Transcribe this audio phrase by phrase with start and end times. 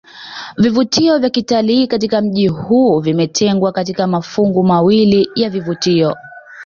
[0.57, 6.15] Vivutio vya kitalii katika mji huu vimetengwa katika mafungu mawili ya vivutio